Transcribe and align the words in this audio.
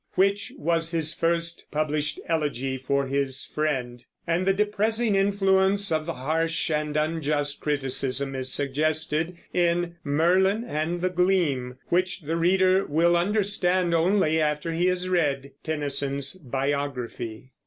which 0.15 0.51
was 0.57 0.89
his 0.89 1.13
first 1.13 1.63
published 1.69 2.19
elegy 2.25 2.75
for 2.75 3.05
his 3.05 3.45
friend; 3.45 4.03
and 4.25 4.47
the 4.47 4.51
depressing 4.53 5.13
influence 5.13 5.91
of 5.91 6.07
the 6.07 6.13
harsh 6.15 6.71
and 6.71 6.97
unjust 6.97 7.61
criticism 7.61 8.33
is 8.33 8.51
suggested 8.51 9.37
in 9.53 9.95
"Merlin 10.03 10.63
and 10.63 11.01
The 11.01 11.11
Gleam," 11.11 11.77
which 11.89 12.21
the 12.21 12.35
reader 12.35 12.83
will 12.87 13.15
understand 13.15 13.93
only 13.93 14.41
after 14.41 14.71
he 14.73 14.87
has 14.87 15.07
read 15.07 15.51
Tennyson's 15.61 16.33
biography. 16.33 17.51